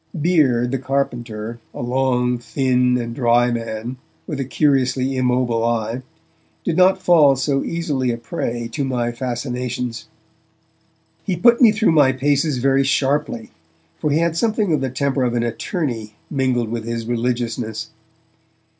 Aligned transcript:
Bere, 0.19 0.65
the 0.65 0.79
carpenter, 0.79 1.59
a 1.75 1.81
long, 1.83 2.39
thin 2.39 2.97
and 2.97 3.13
dry 3.13 3.51
man, 3.51 3.97
with 4.25 4.39
a 4.39 4.43
curiously 4.45 5.15
immobile 5.15 5.63
eye, 5.63 6.01
did 6.63 6.75
not 6.75 6.99
fall 6.99 7.35
so 7.35 7.63
easily 7.63 8.09
a 8.09 8.17
prey 8.17 8.67
to 8.71 8.83
my 8.83 9.11
fascinations. 9.11 10.07
He 11.23 11.35
put 11.35 11.61
me 11.61 11.71
through 11.71 11.91
my 11.91 12.13
paces 12.13 12.57
very 12.57 12.83
sharply, 12.83 13.51
for 13.99 14.09
he 14.09 14.17
had 14.17 14.35
something 14.35 14.73
of 14.73 14.81
the 14.81 14.89
temper 14.89 15.21
of 15.23 15.35
an 15.35 15.43
attorney 15.43 16.15
mingled 16.31 16.69
with 16.69 16.83
his 16.83 17.05
religiousness. 17.05 17.91